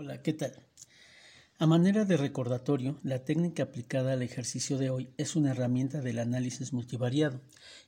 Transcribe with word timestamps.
Hola, 0.00 0.22
¿qué 0.22 0.32
tal? 0.32 0.54
A 1.58 1.66
manera 1.66 2.06
de 2.06 2.16
recordatorio, 2.16 2.98
la 3.02 3.22
técnica 3.22 3.64
aplicada 3.64 4.14
al 4.14 4.22
ejercicio 4.22 4.78
de 4.78 4.88
hoy 4.88 5.10
es 5.18 5.36
una 5.36 5.50
herramienta 5.50 6.00
del 6.00 6.20
análisis 6.20 6.72
multivariado, 6.72 7.42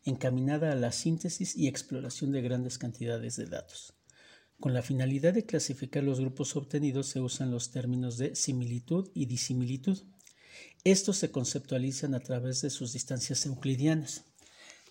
encaminada 0.04 0.72
a 0.72 0.74
la 0.74 0.92
síntesis 0.92 1.56
y 1.56 1.68
exploración 1.68 2.30
de 2.30 2.42
grandes 2.42 2.76
cantidades 2.76 3.36
de 3.36 3.46
datos. 3.46 3.94
Con 4.60 4.74
la 4.74 4.82
finalidad 4.82 5.32
de 5.32 5.46
clasificar 5.46 6.04
los 6.04 6.20
grupos 6.20 6.54
obtenidos 6.54 7.06
se 7.06 7.22
usan 7.22 7.50
los 7.50 7.70
términos 7.70 8.18
de 8.18 8.36
similitud 8.36 9.08
y 9.14 9.24
disimilitud. 9.24 9.98
Estos 10.84 11.16
se 11.16 11.30
conceptualizan 11.30 12.14
a 12.14 12.20
través 12.20 12.60
de 12.60 12.68
sus 12.68 12.92
distancias 12.92 13.46
euclidianas. 13.46 14.24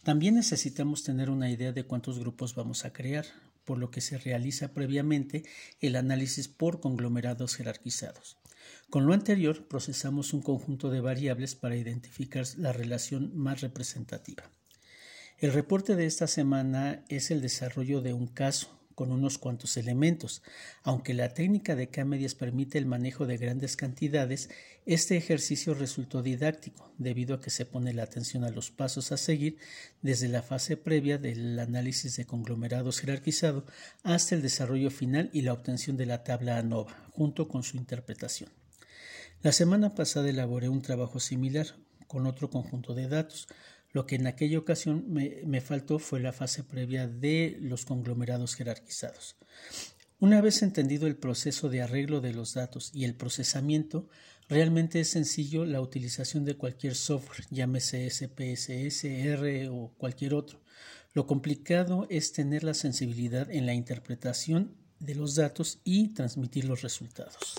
También 0.02 0.34
necesitamos 0.34 1.04
tener 1.04 1.30
una 1.30 1.52
idea 1.52 1.72
de 1.72 1.84
cuántos 1.84 2.18
grupos 2.18 2.56
vamos 2.56 2.84
a 2.84 2.92
crear, 2.92 3.28
por 3.64 3.78
lo 3.78 3.91
que 3.91 4.02
se 4.02 4.18
realiza 4.18 4.73
previamente 4.73 5.43
el 5.80 5.96
análisis 5.96 6.48
por 6.48 6.80
conglomerados 6.80 7.55
jerarquizados. 7.55 8.38
Con 8.89 9.05
lo 9.05 9.14
anterior, 9.14 9.68
procesamos 9.68 10.34
un 10.34 10.42
conjunto 10.42 10.89
de 10.89 11.01
variables 11.01 11.56
para 11.56 11.78
identificar 11.78 12.46
la 12.57 12.74
relación 12.74 13.36
más 13.36 13.61
representativa. 13.61 14.50
El 15.37 15.54
reporte 15.54 15.96
de 15.96 16.06
esta 16.06 16.28
semana 16.28 17.04
es 17.10 17.32
el 17.32 17.42
desarrollo 17.42 18.01
de 18.01 18.14
un 18.14 18.28
caso 18.28 18.81
con 19.01 19.11
unos 19.11 19.39
cuantos 19.39 19.78
elementos. 19.78 20.43
Aunque 20.83 21.15
la 21.15 21.33
técnica 21.33 21.75
de 21.75 21.89
K-medias 21.89 22.36
permite 22.36 22.78
el 22.78 22.86
manejo 22.86 23.25
de 23.25 23.37
grandes 23.37 23.75
cantidades, 23.75 24.51
este 24.86 25.18
ejercicio 25.18 25.73
resultó 25.73 26.21
didáctico 26.21 26.93
debido 27.00 27.33
a 27.33 27.42
que 27.42 27.50
se 27.50 27.65
pone 27.65 27.95
la 27.95 28.04
atención 28.04 28.43
a 28.43 28.51
los 28.51 28.69
pasos 28.69 29.11
a 29.11 29.18
seguir 29.18 29.57
desde 30.04 30.28
la 30.28 30.43
fase 30.43 30.78
previa 30.78 31.18
del 31.18 31.57
análisis 31.57 32.16
de 32.16 32.28
conglomerados 32.28 33.00
jerarquizado 33.00 33.66
hasta 34.03 34.36
el 34.36 34.44
desarrollo 34.44 34.92
final 34.92 35.31
y 35.33 35.42
la 35.42 35.53
obtención 35.53 35.97
de 35.97 36.06
la 36.06 36.23
tabla 36.23 36.59
ANOVA, 36.59 36.95
junto 37.11 37.47
con 37.47 37.64
su 37.64 37.78
interpretación. 37.78 38.52
La 39.42 39.52
semana 39.52 39.95
pasada 39.95 40.30
elaboré 40.30 40.70
un 40.70 40.83
trabajo 40.83 41.20
similar 41.20 41.66
con 42.06 42.28
otro 42.28 42.52
conjunto 42.52 42.94
de 42.94 43.08
datos, 43.08 43.48
lo 43.94 44.06
que 44.06 44.16
en 44.16 44.28
aquella 44.28 44.58
ocasión 44.58 45.06
me, 45.08 45.61
faltó 45.61 46.00
fue 46.00 46.20
la 46.20 46.34
fase 46.34 46.64
previa 46.64 47.08
de 47.08 47.58
los 47.61 47.86
conglomerados 47.86 48.56
jerarquizados. 48.56 49.36
Una 50.20 50.39
vez 50.39 50.61
entendido 50.61 51.08
el 51.08 51.16
proceso 51.16 51.70
de 51.70 51.81
arreglo 51.81 52.22
de 52.22 52.33
los 52.33 52.53
datos 52.53 52.92
y 52.94 53.06
el 53.06 53.16
procesamiento, 53.16 54.08
realmente 54.48 55.00
es 55.00 55.09
sencillo 55.09 55.66
la 55.66 55.81
utilización 55.81 56.45
de 56.45 56.56
cualquier 56.56 56.95
software, 56.95 57.48
llámese 57.50 58.09
SPSS, 58.09 59.03
R 59.06 59.70
o 59.70 59.92
cualquier 59.98 60.36
otro. 60.36 60.61
Lo 61.14 61.28
complicado 61.28 62.08
es 62.09 62.31
tener 62.31 62.64
la 62.64 62.73
sensibilidad 62.73 63.50
en 63.52 63.66
la 63.66 63.73
interpretación 63.73 64.76
de 65.00 65.16
los 65.16 65.36
datos 65.36 65.80
y 65.83 66.09
transmitir 66.09 66.66
los 66.66 66.83
resultados. 66.83 67.55